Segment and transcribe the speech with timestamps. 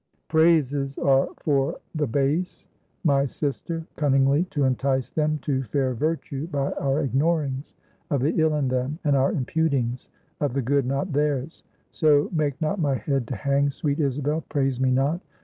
[0.29, 2.67] "Praises are for the base,
[3.03, 7.75] my sister, cunningly to entice them to fair Virtue by our ignorings
[8.09, 10.09] of the ill in them, and our imputings
[10.39, 11.63] of the good not theirs.
[11.91, 14.41] So make not my head to hang, sweet Isabel.
[14.49, 15.21] Praise me not.